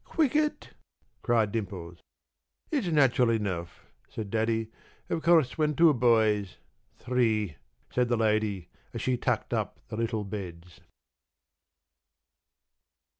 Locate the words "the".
8.09-8.17, 9.89-9.97